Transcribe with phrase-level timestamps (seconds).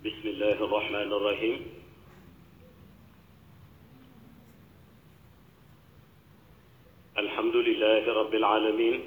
[0.00, 1.60] بسم الله الرحمن الرحيم.
[7.18, 8.98] الحمد لله رب العالمين.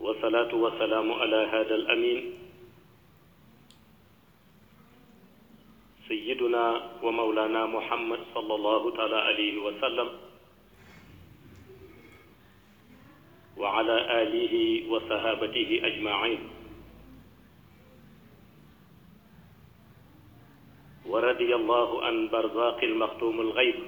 [0.00, 2.20] والصلاة والسلام على هذا الأمين.
[6.08, 6.64] سيدنا
[7.02, 10.27] ومولانا محمد صلى الله تعالى عليه وسلم.
[13.58, 14.54] وعلى آله
[14.90, 16.40] وصحابته أجمعين.
[21.06, 23.78] ورضي الله عن برزاق المختوم الغيب.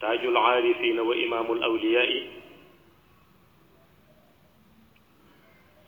[0.00, 2.10] تاج العارفين وإمام الأولياء.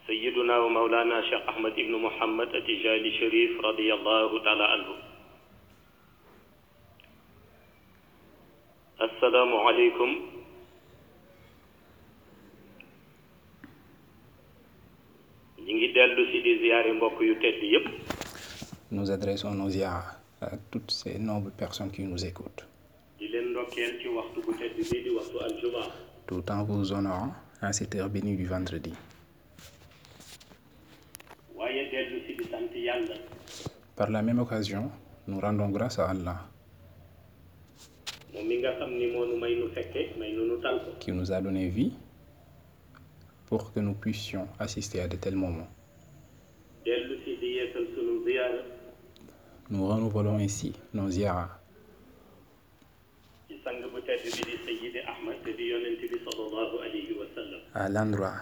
[0.06, 5.13] سيدنا ومولانا شيخ أحمد بن محمد التجاني شريف رضي الله تعالى عنه.
[18.90, 22.66] Nous adressons nos ziyaras à toutes ces nobles personnes qui nous écoutent,
[26.26, 28.92] tout en vous honorant à cette heure bénie du vendredi.
[33.96, 34.90] Par la même occasion,
[35.26, 36.53] nous rendons grâce à Allah
[38.34, 40.90] moom mi nga xam ni moo nu may nu fekke may nu nu tal ko.
[41.00, 41.92] Qui nous a donné vie
[43.46, 45.68] pour que nous puissions assister à de tels moments.
[46.84, 48.62] dellu si di yeesal sunu ziyaara.
[49.70, 51.50] Nous renouvelons ainsi nos ziyaras.
[53.48, 57.26] Ci sang bu tedd bi di Sayyidi Ahmad te di yonent bi sallallahu alayhi wa
[57.34, 57.60] sallam.
[57.74, 58.36] À l'endroit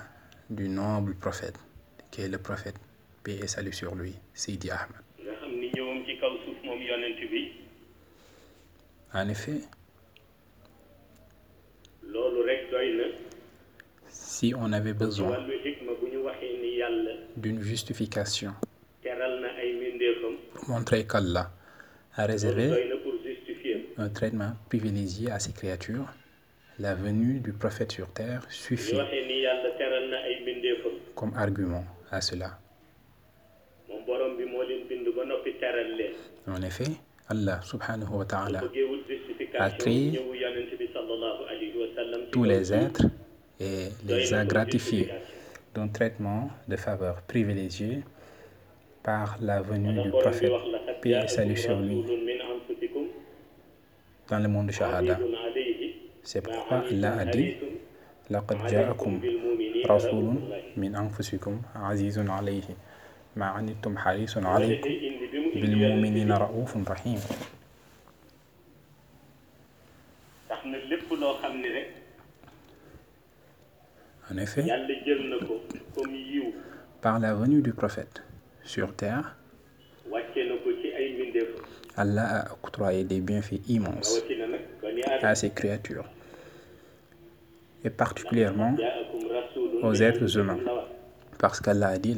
[0.51, 1.59] du noble prophète,
[2.11, 2.77] qui est le prophète,
[3.23, 4.99] paix et salut sur lui, Sidi Ahmed.
[5.23, 7.43] nga xam ni ñëwam ci kaw suuf moom yonent bi.
[9.15, 9.61] En effet,
[12.03, 12.62] loolu rek doy na
[14.09, 15.39] si on avait besoin
[17.37, 18.53] d'une justification
[20.55, 21.51] pour montrer qu'Allah
[22.17, 22.71] a réservé
[23.99, 26.07] un traitement privilégié à ses créatures,
[26.79, 28.99] la venue du prophète sur terre suffit
[31.15, 32.59] comme argument à cela.
[36.47, 36.85] En effet,
[37.29, 38.63] Allah subhanahu wa ta'ala
[39.52, 42.50] bëggee wut a justification créé ñëwu yonent bi sallallahu alayhi wa sallam ci tous kaw
[42.52, 42.78] les suuf.
[42.84, 43.06] êtres
[43.60, 45.74] et doy les na a pour gratifiés justification.
[45.76, 48.02] d'un traitement de faveur privilégié
[49.04, 51.88] par la venue ndax du borom bi prophète, wax laqad paix et salut sur jaakum
[51.88, 53.06] lui, rasulun min anfusikum
[54.30, 55.14] dans le monde shahada.
[55.14, 57.74] azizun alayhi C'est ma pourquoi anittum Allah a dit harisun
[58.30, 60.78] لقد alaykum جاءكم bil mu'minina رسول raufun rahim.
[60.78, 62.64] من أنفسكم عزيز عليه
[63.36, 67.20] ما عنتم حريص Wala عليكم tey indi bi mu indi بالمؤمنين yonent bi رؤوف رحيم
[77.01, 78.23] par la venue du prophète
[78.65, 79.37] sur terre,
[81.97, 84.23] Allah a octroyé des bienfaits immenses
[85.23, 86.09] à ses créatures,
[87.85, 88.75] et particulièrement
[89.83, 90.59] aux êtres humains,
[91.39, 92.17] parce qu'Allah a dit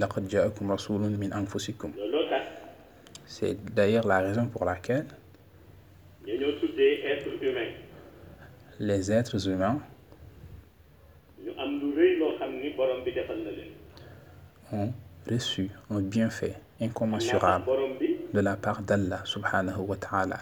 [3.26, 5.06] C'est d'ailleurs la raison pour laquelle
[8.80, 9.78] les êtres humains
[12.83, 13.71] borom bi defal na leen
[14.71, 14.91] ont
[15.29, 20.39] reçu un bienfait ndax incommensurable borom bi de la part d'Allah subhanahu wa ta'ala.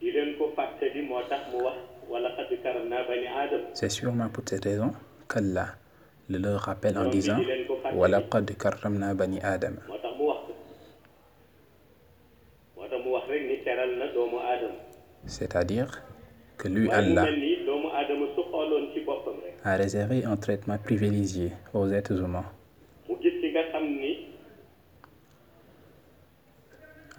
[0.00, 1.78] di leen ko fàttali moo tax mu wax
[2.12, 4.92] wala xad karamna bani aadam C'est sûrement pour cette raison
[5.28, 5.68] qu'Allah
[6.30, 7.38] le leur rappelle en disant
[7.94, 10.52] وَلَقَدْ كَرَّمْنَا بَنِي آدَمَ moo tax mu wax ko
[12.76, 14.78] moo tax mu wax rek ni teral na doomu aadama
[15.26, 15.90] C'est-à-dire
[16.58, 17.24] que lui, waaye mu Allah,
[19.63, 22.45] a réservé un traitement privilégié aux êtres humains.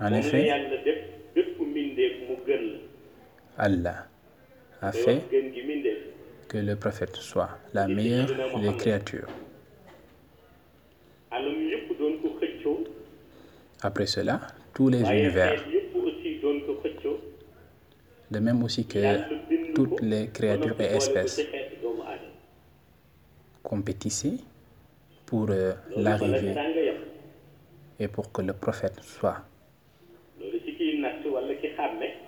[0.01, 0.51] En effet,
[3.59, 4.07] Allah
[4.81, 5.21] a fait
[6.49, 8.29] que le prophète soit la meilleure
[8.61, 9.29] des créatures.
[13.83, 14.41] Après cela,
[14.73, 15.63] tous les univers,
[18.31, 21.41] de même aussi que toutes les créatures et espèces
[23.63, 24.39] compétissaient
[25.27, 26.55] pour euh, l'arrivée
[27.99, 29.45] et pour que le prophète soit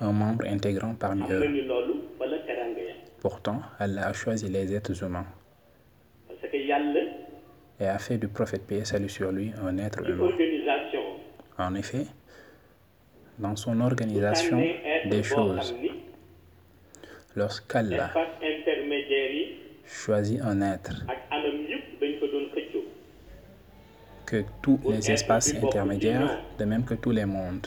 [0.00, 1.42] un membre intégrant parmi eux.
[3.20, 5.26] Pourtant, Allah a choisi les êtres humains
[7.80, 10.28] et a fait du prophète paix salut sur lui un être humain.
[11.58, 12.06] En effet,
[13.38, 14.62] dans son organisation
[15.06, 15.74] des choses,
[17.36, 18.10] lorsqu'Allah
[19.92, 21.04] choisit un être.
[24.26, 27.66] Que tous les espaces intermédiaires, de même que tous les mondes,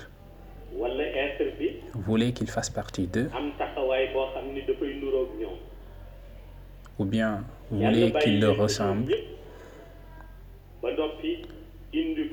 [1.94, 3.30] voulaient qu'il fasse partie d'eux,
[6.98, 9.14] ou bien voulaient qu'il leur ressemble,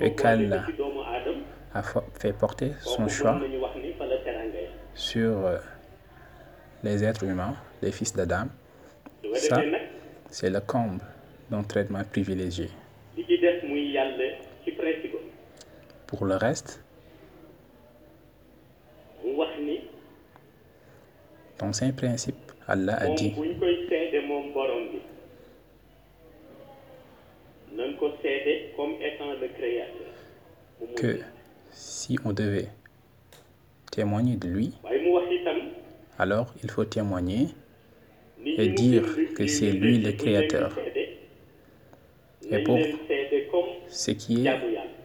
[0.00, 0.67] Et qu'Allah
[1.75, 3.41] a fait porter son choix
[4.94, 5.59] sur euh,
[6.83, 8.47] les êtres humains, les fils d'Adam.
[9.35, 9.63] Ça.
[10.31, 11.01] C'est le comble
[11.51, 12.69] d'un traitement privilégié.
[16.07, 16.83] Pour le reste,
[21.59, 23.35] dans ses principes, Allah a dit
[30.97, 31.21] que
[31.71, 32.69] si on devait
[33.91, 34.75] témoigner de lui,
[36.19, 37.49] alors il faut témoigner
[38.44, 39.05] et dire
[39.37, 40.77] que c'est lui le créateur.
[42.50, 42.79] Et pour
[43.89, 44.61] ce qui est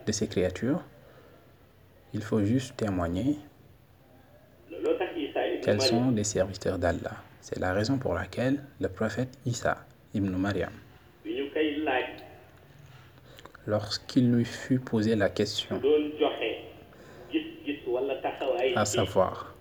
[0.05, 0.81] de ces créatures,
[2.13, 3.37] il faut juste témoigner
[5.61, 7.17] qu'elles sont des serviteurs d'Allah.
[7.41, 9.77] C'est la raison pour laquelle le prophète Isa
[10.13, 10.71] ibn Maryam,
[13.65, 15.81] lorsqu'il lui fut posé la question,
[18.75, 19.56] à savoir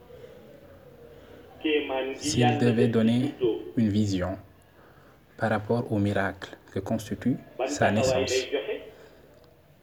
[2.17, 3.35] s'il devait donner
[3.77, 4.37] une vision
[5.39, 7.37] par rapport au miracle que constitue
[7.67, 8.33] sa naissance,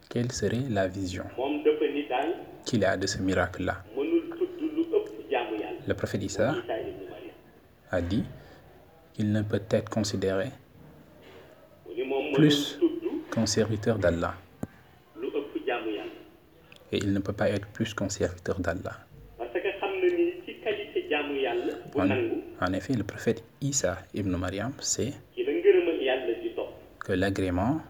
[0.10, 1.26] quelle serait la vision
[2.66, 3.84] qu'il a de ce miracle-là?
[5.86, 6.64] Le prophète Maryam.
[7.92, 8.24] a dit
[9.14, 10.48] qu'il ne peut être considéré
[12.34, 12.80] Plus.
[13.32, 14.34] qu'un serviteur d'Allah.
[16.94, 18.96] et il ne peut pas être plus qu'un serviteur d'Allah.
[19.38, 21.43] parce que xam na ni ci qualité jaamu yàlla bu
[22.62, 25.14] En, effet, le prophète Isa ibn Maryam sait
[27.00, 27.82] que l'agrément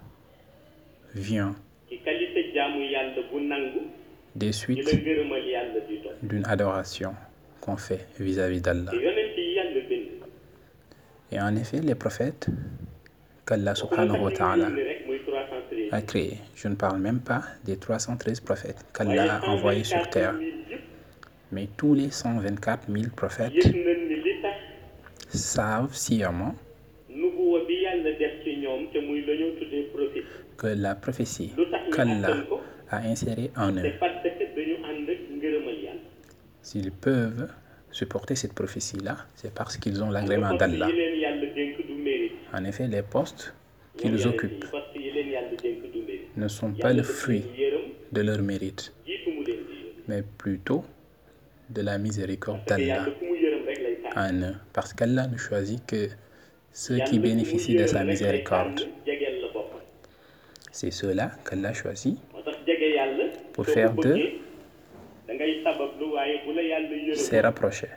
[1.15, 1.55] vient
[4.35, 4.89] des suites
[6.23, 7.13] d'une adoration
[7.61, 8.91] qu'on fait vis-à-vis d'Allah.
[11.31, 12.47] Et en effet, les prophètes
[13.45, 14.69] qu'Allah subhanahu wa ta'ala
[15.91, 20.35] a créés, je ne parle même pas des 313 prophètes qu'Allah a envoyés sur terre,
[21.53, 23.53] mais tous les 124 000 prophètes
[25.29, 26.55] savent sciemment
[30.57, 31.51] que la prophétie
[31.95, 32.37] qu'Allah
[32.89, 33.91] a insérée en eux,
[36.61, 37.49] s'ils peuvent
[37.91, 40.87] supporter cette prophétie-là, c'est parce qu'ils ont l'agrément d'Allah.
[42.53, 43.53] En effet, les postes
[43.97, 44.65] qu'ils occupent
[46.35, 47.43] ne sont pas le fruit
[48.11, 48.93] de leur mérite,
[50.07, 50.83] mais plutôt
[51.69, 53.05] de la miséricorde d'Allah
[54.15, 54.55] en eux.
[54.73, 56.07] Parce qu'Allah ne choisit que
[56.71, 58.81] ceux qui bénéficient de sa miséricorde.
[60.71, 62.17] C'est ceux-là qu'Allah choisit
[63.53, 64.39] Pour faire d'eux bëggee
[65.27, 67.87] da ngay sabablu waaye bu la yàlla s'est yërëm rapproché.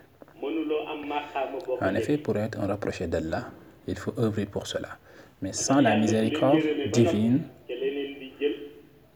[0.41, 3.45] mënuloo am maqaama boo En effet, pour être un rapproché d'Allah,
[3.89, 4.99] il faut œuvrer pour cela.
[5.43, 6.61] Mais sans la miséricorde
[6.93, 7.41] divine,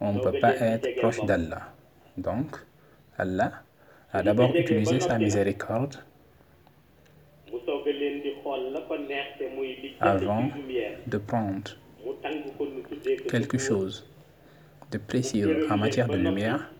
[0.00, 1.62] on ne peut pas être proche d'Allah.
[2.16, 2.56] Donc,
[3.18, 3.52] Allah
[4.12, 5.96] a d'abord utilisé sa miséricorde.
[10.00, 10.48] avant
[11.06, 11.76] de prendre
[13.28, 14.06] quelque chose
[14.90, 16.70] de précis en matière de lumière,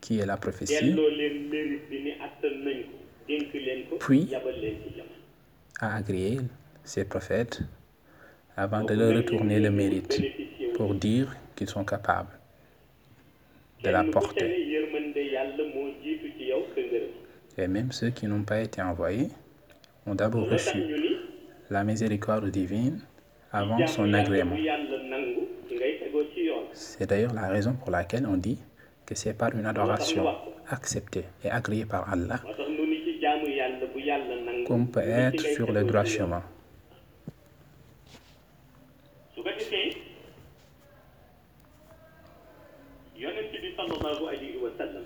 [0.00, 0.94] qui est la prophétie,
[4.00, 4.30] Puis,
[5.80, 6.38] a agréé
[6.84, 7.60] ses prophètes
[8.56, 10.20] avant de leur retourner le mérite
[10.74, 12.30] pour dire qu'ils sont capables
[13.84, 14.67] de la porter.
[17.58, 19.28] Et même ceux qui n'ont pas été envoyés
[20.06, 20.78] ont d'abord reçu
[21.70, 23.00] la miséricorde divine
[23.52, 24.56] avant son agrément.
[26.72, 28.58] C'est d'ailleurs la raison pour laquelle on dit
[29.04, 30.24] que c'est par une adoration
[30.70, 32.40] acceptée et agréée par Allah
[34.66, 36.42] qu'on peut être sur le droit chemin.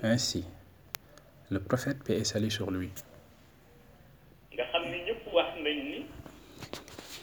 [0.02, 0.44] Ainsi,
[1.52, 2.88] le prophète, paix et salut sur lui,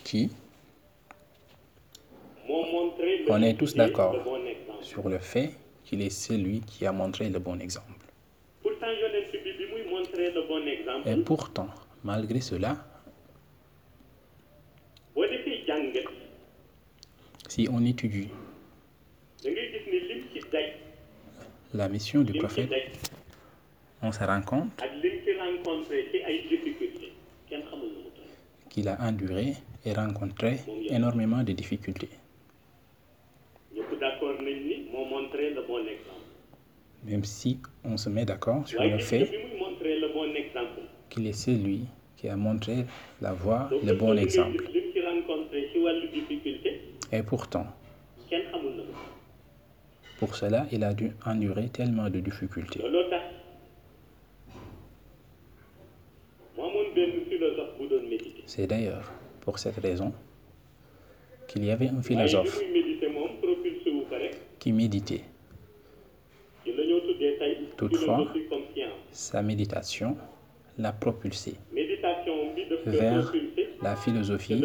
[0.03, 0.29] qui,
[3.27, 4.15] On est tous d'accord.
[4.81, 5.51] sur le fait
[5.83, 8.05] qu'il est celui qui a montré le bon exemple.
[11.05, 11.69] Et pourtant,
[12.03, 12.77] malgré cela,
[17.48, 18.29] si on étudie
[21.74, 22.69] la mission du prophète,
[24.01, 24.72] on se rend compte
[28.70, 29.53] qu'il a enduré
[29.86, 32.10] et rencontré énormément de difficultés.
[37.06, 39.29] Même si on se met d'accord sur le fait
[41.10, 41.86] qu'il est celui
[42.18, 42.86] qui a montré
[43.22, 44.63] la voie, le bon exemple.
[47.12, 47.65] Et pourtant,
[50.20, 52.82] pour cela, il a dû endurer tellement de difficultés.
[58.50, 60.12] C'est d'ailleurs pour cette raison
[61.48, 62.60] qu'il y avait un philosophe
[64.58, 65.22] qui méditait.
[67.77, 68.34] Toutefois,
[69.12, 70.18] sa méditation
[70.79, 71.58] l'a propulsé
[72.88, 73.32] vers
[73.84, 74.60] la philosophie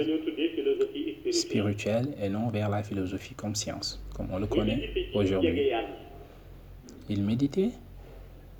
[1.31, 2.15] spirituelle.
[2.23, 5.73] et non vers la philosophie comme science, comme on le connaît aujourd'hui.
[7.11, 7.73] Il méditait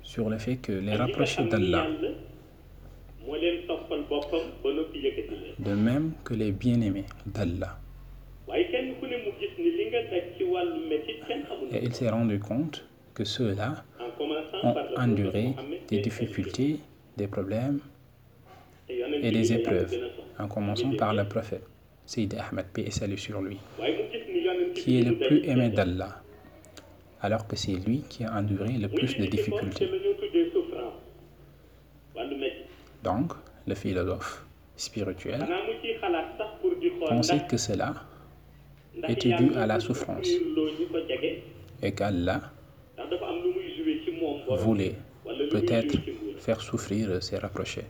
[0.03, 1.87] sur le fait que les rapprochés d'Allah,
[5.65, 7.79] de même que les bien-aimés d'Allah,
[11.71, 13.83] et il s'est rendu compte que ceux-là
[14.63, 15.55] ont enduré
[15.87, 16.79] des difficultés,
[17.17, 17.79] des problèmes
[18.87, 19.95] et des épreuves,
[20.37, 21.65] en commençant par le prophète,
[22.05, 23.57] Sayyid Ahmed, paix et salut sur lui,
[24.75, 26.21] qui est le plus aimé d'Allah,
[27.21, 29.89] alors que c'est lui qui a enduré le plus de difficultés.
[33.03, 33.33] Donc,
[33.67, 34.45] le philosophe
[34.77, 35.45] spirituel.
[37.07, 37.93] Pensait que cela
[39.07, 40.27] était dû à la souffrance
[41.81, 42.41] et qu'Allah
[44.57, 44.95] voulait
[45.51, 45.97] peut-être
[46.37, 47.85] faire souffrir ses rapprochés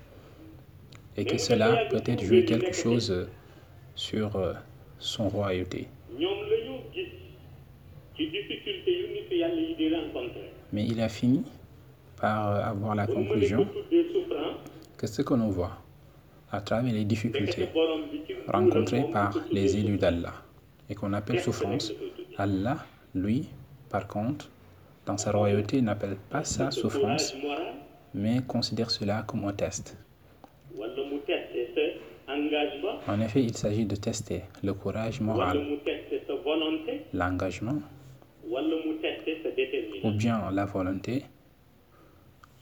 [1.18, 3.28] et que cela peut-être jouer quelque chose
[3.96, 4.32] sur
[5.00, 5.88] son royauté.
[10.74, 11.44] Mais il a fini
[12.20, 13.68] par avoir la conclusion
[14.98, 15.78] que ce que l'on voit
[16.52, 17.70] à travers les difficultés
[18.48, 20.34] rencontrées par les élus d'Allah
[20.90, 21.92] et qu'on appelle souffrance,
[22.38, 22.78] Allah,
[23.14, 23.48] lui,
[23.90, 24.50] par contre,
[25.06, 27.36] dans sa royauté, n'appelle pas ça souffrance,
[28.14, 29.98] mais considère cela comme un test.
[33.08, 35.60] En effet, il s'agit de tester le courage moral,
[37.14, 37.80] l'engagement,
[40.04, 41.24] ou bien la volonté,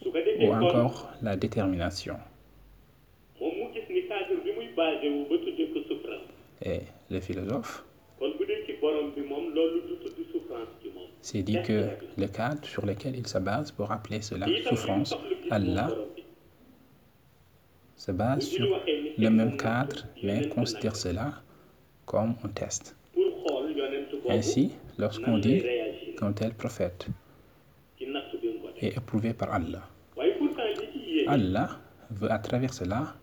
[0.06, 2.18] ou encore la détermination.
[6.66, 7.84] Et le philosophe?
[11.22, 11.88] S'est dit que
[12.18, 15.16] le cadre sur lequel il se base pour appeler cela souffrance,
[15.50, 15.90] Allah,
[17.96, 18.80] se base sur
[19.18, 21.34] le même cadre, mais considère cela
[22.06, 22.96] comme un test.
[24.30, 25.64] Ainsi, lorsqu'on dit
[26.18, 27.08] qu'un tel prophète
[28.82, 29.84] est éprouvé par Allah,
[31.28, 31.70] Allah
[32.10, 33.16] veut à travers cela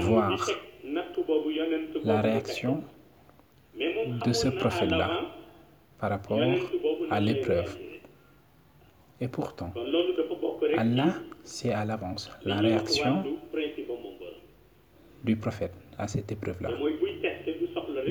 [0.00, 0.48] voir
[2.04, 2.82] la réaction
[4.26, 5.22] de ce prophète-là
[5.98, 6.40] par rapport
[7.10, 7.76] à l'épreuve.
[9.20, 9.72] Et pourtant,
[10.76, 13.24] Allah sait à l'avance la réaction
[15.22, 16.70] du prophète à cette épreuve-là.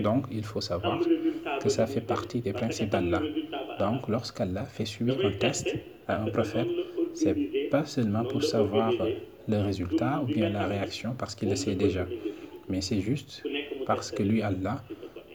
[0.02, 1.00] Donc, il faut savoir
[1.62, 3.22] que ça fait partie des principes d'Allah.
[3.80, 5.76] Donc, lorsqu'Allah fait subir un test
[6.08, 6.68] à un prophète,
[7.14, 8.92] c'est pas seulement pour savoir
[9.48, 12.06] le résultat ou bien la réaction parce qu'il le sait déjà,
[12.70, 13.44] mais c'est juste
[13.86, 14.84] parce que lui, Allah,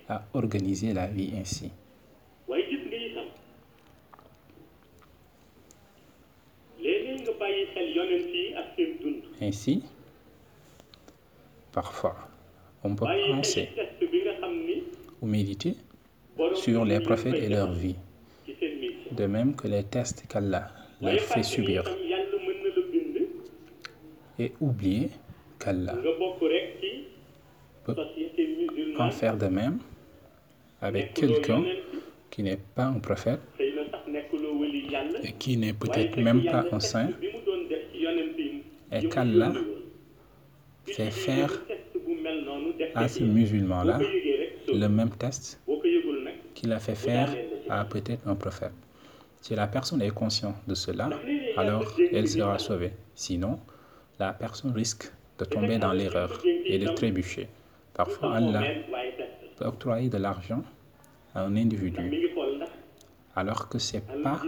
[0.08, 1.70] a organisé la vie ainsi.
[9.40, 9.82] Ainsi,
[11.72, 12.16] parfois,
[12.82, 13.68] on peut penser
[15.20, 15.74] ou méditer
[16.54, 17.96] sur les prophètes et leur vie,
[19.12, 21.84] de même que les tests qu'Allah leur fait subir,
[24.38, 25.10] et oublier
[25.58, 25.94] qu'Allah
[27.84, 27.96] peut
[28.98, 29.78] en faire de même
[30.80, 31.64] avec quelqu'un
[32.30, 33.40] qui n'est pas un prophète
[35.22, 37.10] et qui n'est peut-être même pas un saint,
[38.92, 39.52] et qu'Allah
[40.86, 41.52] fait faire
[42.94, 43.98] à ce musulman-là
[44.72, 45.60] le même test
[46.54, 47.34] qu'il a fait faire
[47.68, 48.72] à peut-être un prophète.
[49.40, 51.10] Si la personne est consciente de cela,
[51.56, 52.92] alors elle sera sauvée.
[53.14, 53.58] Sinon,
[54.18, 57.48] la personne risque de tomber dans l'erreur et de trébucher.
[57.94, 58.62] Parfois, Allah
[59.56, 60.62] peut octroyer de l'argent
[61.34, 62.30] à un individu,
[63.34, 64.40] alors que ce n'est pas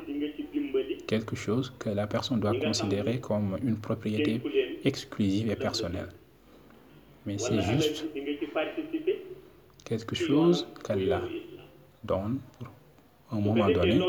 [1.07, 4.41] quelque chose que la personne doit considérer comme une propriété
[4.85, 6.09] exclusive et personnelle.
[7.27, 8.07] Mais c'est juste
[9.85, 11.23] quelque chose qu'Allah
[12.03, 12.39] donne
[13.29, 14.01] pour un moment donné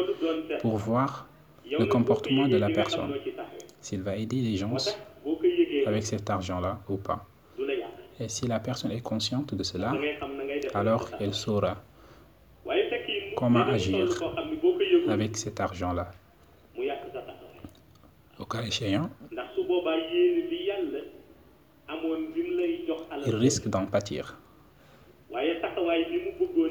[0.62, 1.28] pour voir
[1.70, 3.14] le comportement de la personne,
[3.80, 4.76] s'il va aider les gens
[5.86, 7.26] avec cet argent-là ou pas.
[8.20, 9.94] Et si la personne est consciente de cela,
[10.74, 11.78] alors elle saura
[13.36, 14.08] comment agir
[15.08, 16.12] avec cet argent-là.
[18.40, 19.10] Au cas échéant,
[23.26, 24.38] il risque d'en pâtir.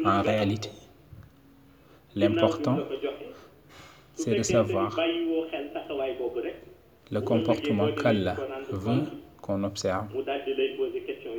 [0.05, 0.71] En réalité,
[2.15, 2.79] l'important,
[4.15, 4.97] c'est de savoir
[7.11, 8.37] le comportement qu'Allah
[8.71, 9.03] veut
[9.43, 10.07] qu'on observe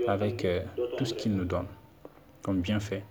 [0.07, 0.61] avec euh,
[0.97, 1.67] tout ce qu'il nous donne
[2.41, 3.03] comme bienfait.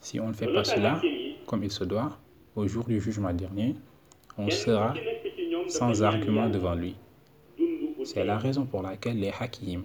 [0.00, 1.00] Si on ne fait pas cela
[1.46, 2.18] comme il se doit,
[2.56, 3.74] au jour du jugement dernier,
[4.36, 4.94] on sera
[5.68, 6.96] sans argument devant lui.
[8.04, 9.84] C'est la raison pour laquelle les hakim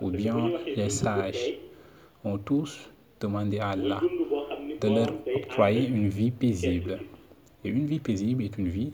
[0.00, 1.54] ou bien les sages
[2.24, 4.00] ont tous demandé à Allah
[4.80, 6.98] de leur octroyer une vie paisible.
[7.64, 8.92] Et une vie paisible est une vie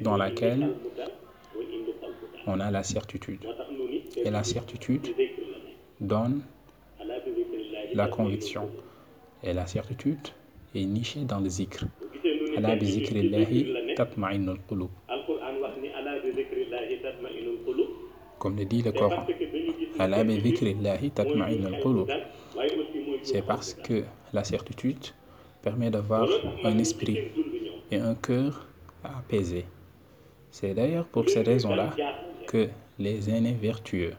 [0.00, 0.70] dans laquelle
[2.46, 3.44] on a la certitude.
[4.16, 5.14] Et la certitude
[6.00, 6.42] donne
[7.94, 8.68] la conviction.
[9.42, 10.28] Et la certitude
[10.74, 11.86] est nichée dans le zikr.
[18.38, 19.26] Comme le dit le Coran.
[23.22, 25.06] C'est parce que la certitude
[25.62, 26.28] permet d'avoir
[26.64, 27.18] un esprit
[27.90, 28.66] et un cœur
[29.04, 29.66] apaisé.
[30.50, 31.90] C'est d'ailleurs pour ces raisons-là
[32.50, 34.14] que les aînés vertueux,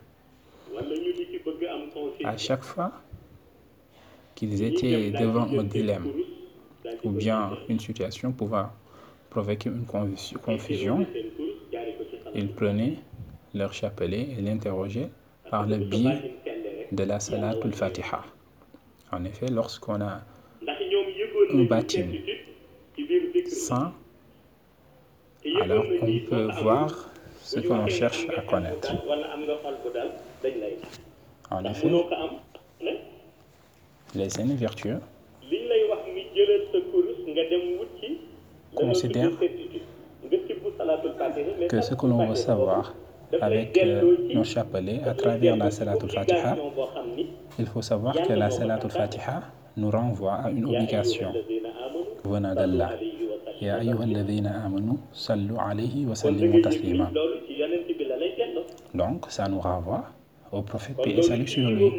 [2.23, 2.91] à chaque fois
[4.35, 6.07] qu'ils étaient devant un dilemme
[7.03, 8.69] ou bien une situation pouvant
[9.29, 11.05] provoquer une confu- confusion,
[12.33, 12.97] ils prenaient
[13.53, 15.09] leur chapelet et l'interrogeaient
[15.49, 16.31] par le biais
[16.91, 18.23] de la salatul fatiha.
[19.11, 20.21] En effet, lorsqu'on a
[21.53, 22.13] un baptême
[23.49, 23.91] sans,
[25.61, 27.10] alors on peut voir
[27.43, 28.93] ce que l'on cherche à connaître.
[31.49, 31.89] En effet,
[34.15, 34.99] les aînés vertueux
[38.75, 39.31] considèrent
[41.69, 42.93] que ce que l'on veut savoir
[43.39, 46.57] avec euh, nos chapelets à travers la salatul fatiha,
[47.59, 49.43] il faut savoir que la salatul fatiha
[49.77, 51.31] nous renvoie à une obligation
[52.25, 52.91] venant d'Allah.
[55.59, 56.61] Alayhi wa sallimu.
[59.01, 60.05] Donc, ça nous renvoie
[60.51, 61.91] au prophète paix et salut sur lui.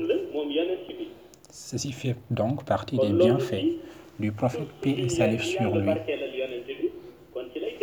[1.50, 3.66] Ceci fait donc partie des bienfaits
[4.20, 5.90] du prophète paix et salut sur lui,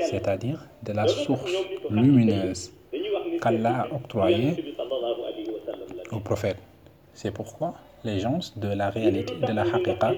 [0.10, 1.52] c'est-à-dire de la source
[1.90, 2.72] lumineuse
[3.42, 4.76] qu'Allah a octroyée
[6.12, 6.58] au prophète.
[7.14, 7.74] C'est pourquoi
[8.06, 10.14] les gens de la réalité, de la haqiqa,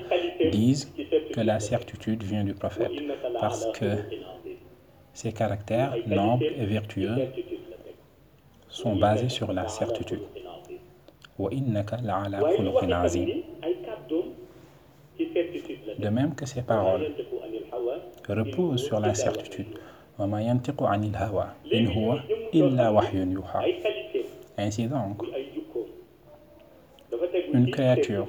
[0.51, 0.91] disent
[1.33, 2.91] que la certitude vient du prophète,
[3.39, 3.97] parce que
[5.13, 7.17] ses caractères nobles et vertueux
[8.71, 10.21] sont basés sur la certitude.
[15.99, 17.11] De même que ses paroles
[18.27, 19.67] reposent sur la certitude.
[24.57, 25.23] Ainsi donc,
[27.53, 28.27] une créature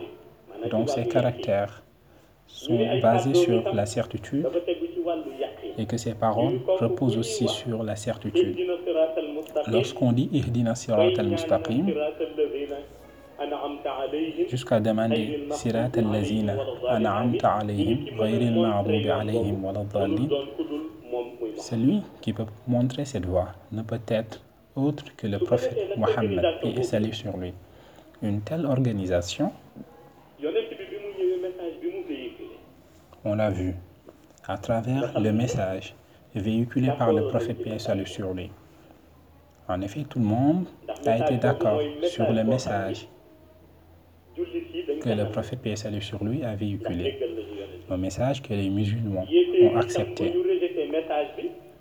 [0.70, 1.82] dont ses caractères
[2.46, 4.48] sont basés sur la certitude
[5.78, 8.56] et que ses paroles reposent aussi sur la certitude.
[9.68, 11.86] Lorsqu'on dit Ihdina Sirat al-Mustaqim,
[14.48, 16.54] jusqu'à demander Sirat al-Lazina
[16.88, 19.62] an'amta alayhim, ghayril ma'dubi alayhim
[21.58, 24.40] celui qui peut montrer cette voie ne peut être
[24.74, 27.52] autre que le prophète Mohammed, et salut sur lui.
[28.22, 29.52] Une telle organisation,
[33.24, 33.74] on l'a vu,
[34.46, 35.94] à travers le message
[36.34, 38.50] véhiculé par le prophète paix et salut sur lui.
[39.68, 40.66] En effet, tout le monde
[41.06, 43.06] a été d'accord sur le message
[44.36, 47.18] que le prophète salut sur lui a véhiculé,
[47.90, 49.26] un message que les musulmans
[49.62, 50.32] ont accepté,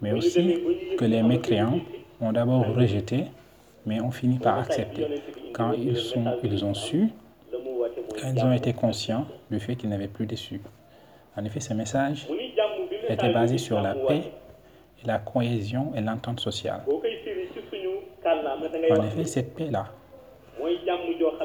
[0.02, 0.60] mais aussi
[0.98, 1.80] que les mécréants
[2.20, 3.26] ont d'abord rejeté,
[3.86, 5.08] mais ont fini par accepter.
[5.54, 7.10] quand ils, sont, ils ont su,
[8.22, 10.62] quand ils ont été conscients du fait qu'ils n'avaient plus déçu.
[11.36, 12.28] En effet, ce message
[13.08, 14.24] était basé sur la paix,
[15.04, 16.82] et la cohésion et l'entente sociale.
[18.26, 19.88] En effet, cette paix-là,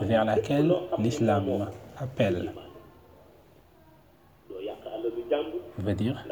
[0.03, 2.53] vers laquelle l'islam appelle,
[5.79, 6.27] veut dire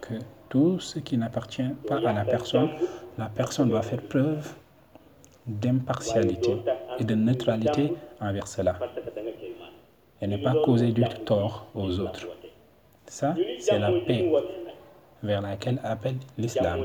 [0.00, 0.14] que
[0.48, 2.70] tout ce qui n'appartient pas à la personne,
[3.18, 4.54] la personne doit faire preuve
[5.46, 6.56] d'impartialité
[6.98, 8.76] et de neutralité envers cela.
[10.22, 12.28] et ne pas causer du tort aux autres.
[13.06, 14.30] Ça, c'est la paix
[15.22, 16.80] vers laquelle appelle l'islam.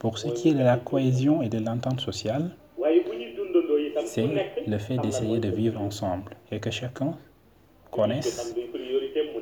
[0.00, 2.52] Pour ce qui est de la cohésion et de l'entente sociale,
[4.06, 4.26] c'est
[4.66, 7.12] le fait d'essayer de vivre ensemble et que chacun
[7.90, 8.54] connaisse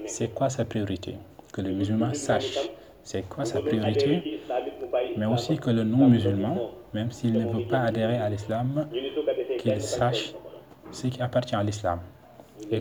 [0.07, 1.14] c'est quoi sa priorité,
[1.53, 2.59] que le musulman sache
[3.05, 4.40] c'est quoi sa priorité,
[5.16, 8.88] mais aussi que le non-musulman, même s'il ne veut pas adhérer à l'islam,
[9.59, 10.35] qu'il sache
[10.90, 12.01] ce qui appartient à l'islam
[12.73, 12.81] et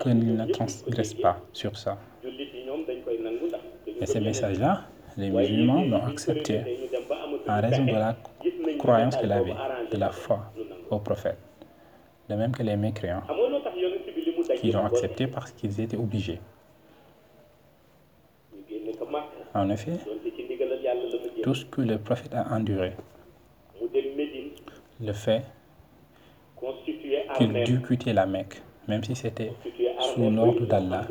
[0.00, 1.98] qu'il ne transgresse pas sur ça.
[4.00, 4.84] Et ces messages-là,
[5.16, 6.85] les musulmans l'ont accepté
[7.48, 8.16] en raison de la
[8.78, 9.54] croyance qu'il avait,
[9.90, 10.52] de la foi
[10.90, 11.38] au prophète.
[12.28, 13.22] De même que les mécréants,
[14.56, 16.40] qui l'ont accepté parce qu'ils étaient obligés.
[19.54, 19.98] En effet,
[21.42, 22.92] tout ce que le prophète a enduré,
[25.00, 25.42] le fait
[27.36, 29.52] qu'il dut quitter la Mecque, même si c'était
[30.00, 31.06] sous l'ordre d'Allah,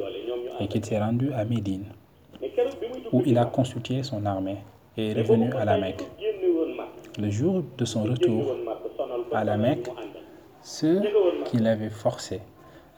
[0.60, 1.86] et qu'il s'est rendu à Médine,
[3.12, 4.58] où il a constitué son armée
[4.98, 6.04] et est revenu à la Mecque.
[7.17, 8.58] Le jour de son retour
[9.32, 9.88] à la Mecque,
[10.62, 11.01] ceux
[11.45, 12.41] qui l'avaient forcé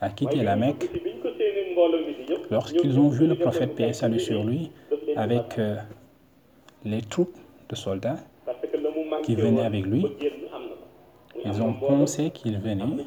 [0.02, 0.90] à quitter la Mecque,
[2.50, 4.72] lorsqu'ils ont vu le prophète paix salut sur lui,
[5.16, 5.76] avec euh,
[6.84, 7.38] les troupes
[7.70, 8.18] de soldats
[9.24, 10.06] qui venaient avec lui,
[11.46, 13.04] ils ont pensé qu'il venait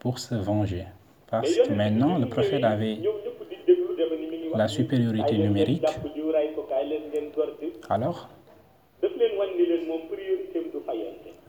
[0.00, 0.84] pour se venger.
[1.30, 2.98] Parce que maintenant, le prophète avait
[4.54, 5.84] la supériorité numérique.
[7.90, 8.28] Alors,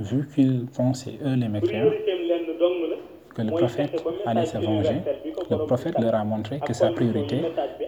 [0.09, 1.91] vu qu'ils pensaient, eux les mécréants,
[3.35, 5.01] que le prophète allait se venger,
[5.49, 7.41] le prophète leur a montré que sa priorité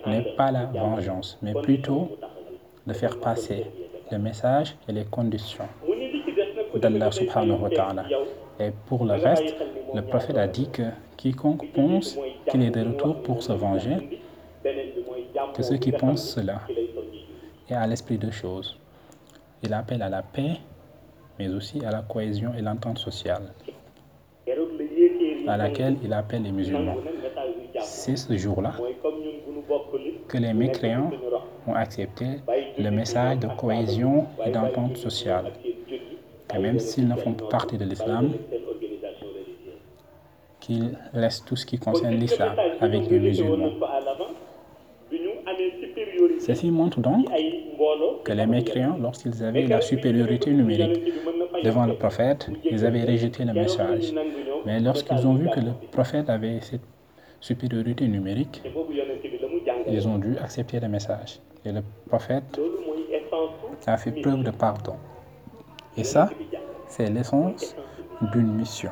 [0.06, 2.18] n'est pas la vengeance, mais plutôt
[2.86, 3.66] de faire passer
[4.12, 5.68] le message et les conditions
[6.76, 8.06] d'Allah subhanahu wa ta'ala.
[8.60, 9.56] Et pour le reste,
[9.94, 10.84] le prophète a dit que
[11.18, 12.18] quiconque pense
[12.50, 14.22] qu'il est de retour pour se venger,
[15.54, 16.62] que ceux qui pensent cela
[17.70, 18.78] est à l'esprit de choses.
[19.64, 20.58] Il appelle à la paix,
[21.42, 23.42] mais aussi à la cohésion et l'entente sociale,
[25.48, 26.98] à laquelle il appelle les musulmans.
[27.82, 28.74] C'est ce jour-là
[30.28, 31.10] que les mécréants
[31.68, 32.26] ont accepté
[32.78, 35.52] le message de cohésion et d'entente sociale.
[36.54, 38.34] Et même s'ils ne font pas partie de l'islam,
[40.60, 43.72] qu'ils laissent tout ce qui concerne l'islam avec les musulmans.
[46.40, 47.28] Ceci montre donc
[48.24, 51.02] que les mécréants, lorsqu'ils avaient la supériorité numérique
[51.64, 54.14] devant le prophète, ils avaient rejeté le message.
[54.66, 56.82] Mais lorsqu'ils ont vu que le prophète avait cette
[57.40, 58.62] supériorité numérique,
[59.88, 61.40] ils ont dû accepter le message.
[61.66, 62.60] Et le prophète
[63.86, 64.96] a fait preuve de pardon.
[65.98, 66.30] Et ça,
[66.88, 67.76] c'est l'essence
[68.32, 68.92] d'une mission.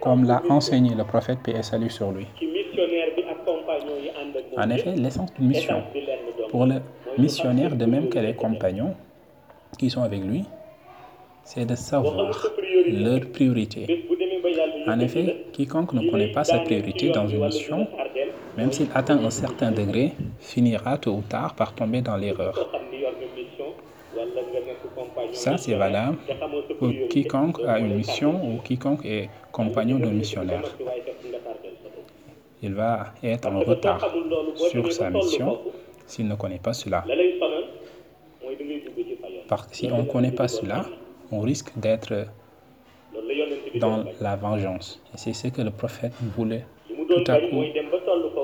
[0.00, 2.26] Comme l'a enseigné le prophète, paix salut sur lui.
[4.56, 5.82] En effet, l'essence d'une mission,
[6.50, 6.80] pour le
[7.16, 8.94] missionnaire, de même que les compagnons
[9.78, 10.44] qui sont avec lui,
[11.50, 12.30] c'est de savoir
[12.90, 14.04] leur priorité.
[14.86, 17.86] En effet, quiconque ne connaît pas sa priorité dans une mission,
[18.58, 22.54] même s'il atteint un certain degré, finira tôt ou tard par tomber dans l'erreur.
[25.32, 26.18] Ça, c'est valable
[26.78, 30.76] pour quiconque a une mission ou quiconque est compagnon d'un missionnaire.
[32.62, 34.06] Il va être en retard
[34.70, 35.58] sur sa mission
[36.06, 37.04] s'il ne connaît pas cela.
[39.48, 40.84] Parce que si on ne connaît pas cela,
[41.30, 42.26] on risque d'être
[43.76, 45.00] dans la vengeance.
[45.14, 46.64] Et c'est ce que le prophète voulait
[47.08, 47.62] tout à coup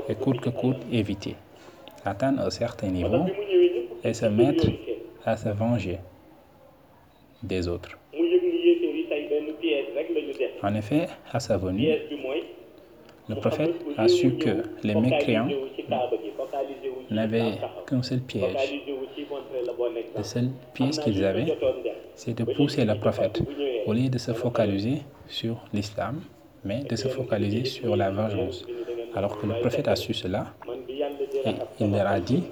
[0.09, 1.37] et coûte que coûte éviter.
[2.05, 3.25] Atteindre un certain niveau
[4.03, 4.67] et se mettre
[5.25, 5.99] à se venger
[7.43, 7.99] des autres.
[10.63, 11.89] En effet, à sa venue,
[13.29, 15.49] le prophète a su que les mécréants
[17.11, 17.53] n'avaient
[17.87, 18.81] qu'un seul piège.
[20.17, 21.47] Le seul piège qu'ils avaient,
[22.15, 23.43] c'est de pousser le prophète,
[23.87, 26.21] au lieu de se focaliser sur l'islam,
[26.65, 28.65] mais de se focaliser sur la vengeance.
[29.15, 30.47] Alors que le prophète a su cela,
[31.45, 32.45] et il leur a dit,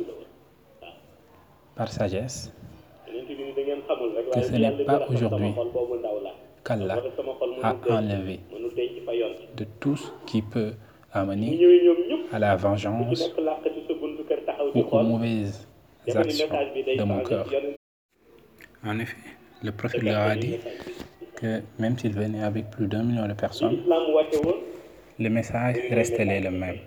[1.74, 2.52] par sagesse,
[4.34, 5.52] que ce n'est pas aujourd'hui
[6.64, 7.02] qu'Allah
[7.62, 8.40] a enlevé
[9.56, 10.72] de tout ce qui peut
[11.12, 11.58] amener
[12.32, 13.30] à la vengeance
[14.74, 15.66] ou aux mauvaises
[16.14, 16.48] actions
[16.96, 17.46] de mon cœur.
[18.84, 19.16] En effet,
[19.62, 20.56] le prophète a dit
[21.36, 23.78] que même s'il venait avec plus d'un million de personnes,
[25.18, 26.78] le message restait le même.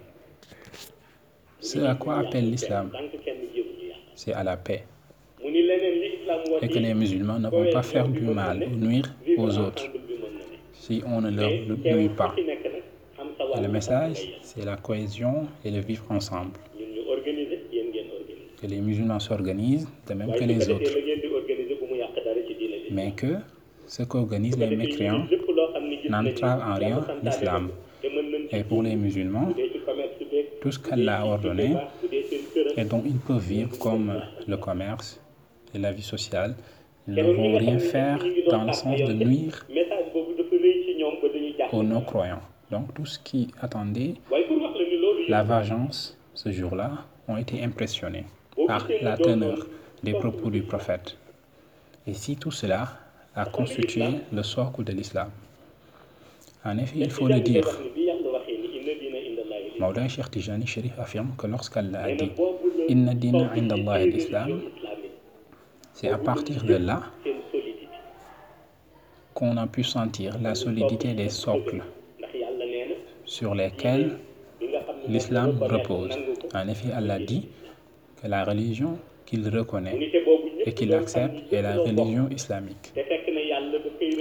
[1.59, 2.91] Ce à quoi appelle l'islam,
[4.13, 4.83] c'est à la paix.
[6.61, 9.85] Et que les musulmans ne vont pas faire du mal ou nuire aux autres
[10.73, 12.35] si on ne leur nuit pas.
[13.61, 16.51] Le message, c'est la cohésion et le vivre ensemble.
[18.61, 20.91] Que les musulmans s'organisent de même que les autres.
[22.95, 23.35] Mais que
[23.87, 25.25] ce qu'organisent les mécréants
[26.09, 27.69] n'entrave en rien l'islam.
[28.51, 29.49] Et pour les musulmans,
[30.61, 31.75] tout ce qu'Allah a ordonné
[32.77, 34.13] et dont ils peuvent vivre comme
[34.47, 35.19] le commerce
[35.73, 36.55] et la vie sociale,
[37.07, 39.65] ne vont rien faire dans le sens de nuire
[41.71, 42.41] aux non-croyants.
[42.71, 44.15] Donc tout ce qui attendait
[45.27, 46.91] la vengeance ce jour-là
[47.27, 48.25] ont été impressionnés
[48.67, 49.67] par la teneur
[50.03, 51.17] des propos du prophète.
[52.07, 52.87] Et si tout cela
[53.35, 55.29] a constitué le socle de l'islam?
[56.63, 57.67] En effet, il faut le dire.
[59.79, 60.65] Maulay Cheikh Tijani
[60.99, 62.31] affirme que lorsqu'Allah a dit
[62.87, 64.61] Inna l'islam,
[65.93, 67.01] c'est à partir de là
[69.33, 71.83] qu'on a pu sentir la solidité des socles
[73.25, 74.17] sur lesquels
[75.07, 76.17] l'islam repose.
[76.53, 77.49] En effet, Allah dit
[78.21, 79.99] que la religion qu'il reconnaît
[80.65, 82.93] et qu'il accepte est la religion islamique.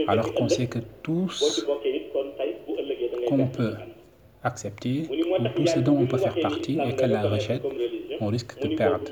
[0.06, 1.66] Alors qu'on sait que tous
[3.28, 3.74] qu'on peut
[4.42, 7.62] accepter, ou tout ce dont on peut faire partie et qu'Allah rejette,
[8.20, 9.04] on risque de perdre.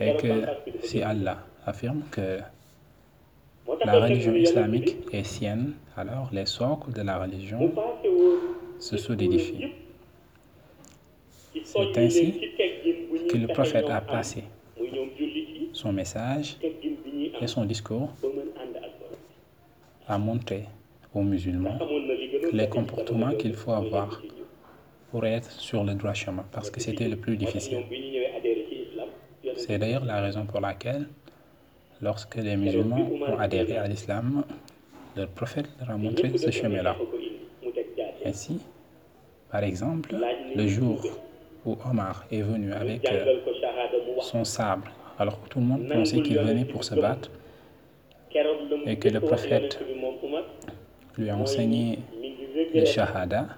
[0.00, 0.32] Et que
[0.82, 2.40] si Allah affirme que
[3.84, 7.72] la religion islamique est sienne, alors les socles de la religion
[8.80, 9.72] se solidifient.
[11.64, 12.40] C'est ainsi
[13.30, 14.44] que le prophète a passé
[15.76, 18.10] son message et son discours
[20.08, 20.64] a montré
[21.14, 21.78] aux musulmans
[22.52, 24.22] les comportements qu'il faut avoir
[25.10, 27.82] pour être sur le droit chemin, parce que c'était le plus difficile.
[29.56, 31.08] C'est d'ailleurs la raison pour laquelle,
[32.00, 34.44] lorsque les musulmans ont adhéré à l'islam,
[35.16, 36.96] le prophète leur a montré ce chemin-là.
[38.24, 38.60] Ainsi,
[39.50, 40.14] par exemple,
[40.54, 41.02] le jour
[41.64, 43.08] où Omar est venu avec
[44.20, 47.30] son sabre, alors que tout le monde pensait qu'il venait pour se battre,
[48.86, 49.78] et que le prophète
[51.16, 51.98] lui a enseigné
[52.74, 53.48] le shahada,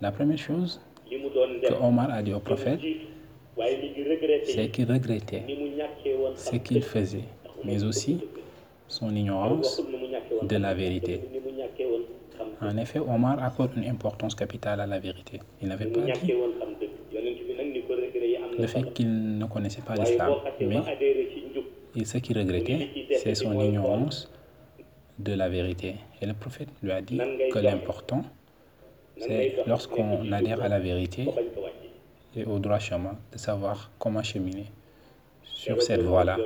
[0.00, 2.80] la première chose que Omar a dit au prophète,
[4.44, 5.42] c'est qu'il regrettait
[6.36, 7.24] ce qu'il faisait,
[7.64, 8.20] mais aussi
[8.86, 9.82] son ignorance
[10.42, 11.20] de la vérité.
[12.60, 15.40] En effet, Omar accorde une importance capitale à la vérité.
[15.60, 16.32] Il n'avait pas dit
[18.58, 22.88] le fait qu'il ne connaissait pas l'islam, mais ce qu'il regrettait,
[23.22, 24.30] c'est son ignorance
[25.18, 25.96] de la vérité.
[26.20, 27.18] Et le prophète lui a dit
[27.52, 28.22] que l'important,
[29.18, 31.26] c'est lorsqu'on adhère à la vérité
[32.36, 34.66] et au droit chemin, de savoir comment cheminer
[35.42, 36.36] sur cette voie-là.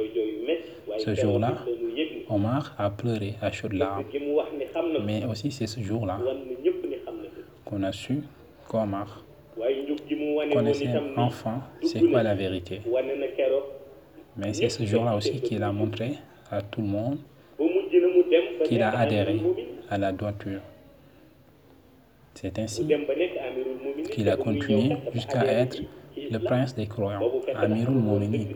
[0.99, 1.55] Ce jour-là,
[2.29, 4.05] Omar a pleuré à chaudes larmes.
[5.05, 6.19] Mais aussi c'est ce jour-là
[7.65, 8.23] qu'on a su
[8.69, 9.25] qu'Omar
[10.53, 12.81] connaissait enfant c'est quoi la vérité?
[14.37, 16.15] Mais c'est ce jour-là aussi qu'il a montré
[16.51, 17.19] à tout le monde
[18.65, 19.41] qu'il a adhéré
[19.91, 20.61] à la droiture.
[22.35, 22.87] C'est ainsi
[24.11, 25.83] qu'il a continué jusqu'à être
[26.17, 27.21] le prince des croyants,
[27.55, 28.47] Amirul Mouminin.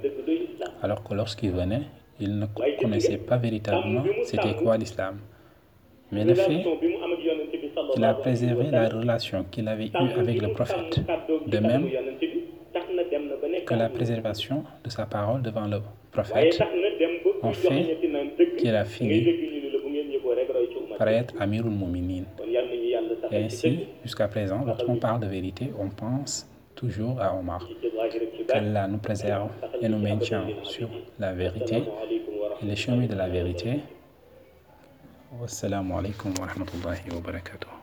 [0.83, 1.83] Alors que lorsqu'il venait,
[2.21, 2.47] il ne
[2.81, 5.19] connaissait pas véritablement c'était quoi l'islam.
[6.13, 6.65] Mais le fait
[7.93, 11.01] qu'il a préservé la relation qu'il avait eue avec le prophète,
[11.47, 11.89] de même
[13.67, 15.79] que la préservation de sa parole devant le
[16.13, 16.63] prophète,
[17.43, 17.99] ont fait
[18.59, 19.27] qu'il a fini
[20.99, 22.25] par être Amirul Mouminin.
[23.31, 27.67] Et ainsi, jusqu'à présent, lorsqu'on parle de vérité, on pense toujours à Omar.
[28.49, 31.83] Qu'Allah nous préserve et nous maintient sur la vérité
[32.63, 33.81] et les chemins de la vérité.
[35.41, 37.76] Wassalamu alaikum wa rahmatullahi wa barakatuh.